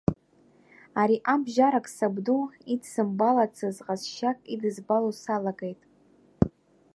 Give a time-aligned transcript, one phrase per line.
[1.01, 2.41] Ари абжьарак сабду
[2.73, 5.81] идсымбалацыз ҟазшьак идызбало салагеит.